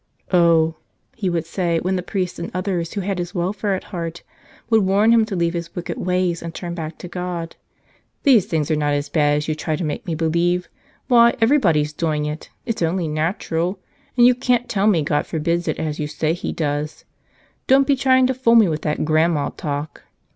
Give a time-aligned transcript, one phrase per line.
[0.33, 0.77] "Oh,"
[1.15, 4.23] he would say, when the priest and others who had his welfare at heart
[4.67, 7.55] would warn him to leave his wicked ways and turn back to God,
[8.23, 10.67] "these things are not as bad as you try to make me believe.
[11.07, 12.49] Why, every¬ body's doing it!
[12.65, 13.77] It's only natural;
[14.17, 17.05] and you can't tell me God forbids it as you say He does.
[17.67, 20.05] Don't be trying to fool me with that Grandma talk."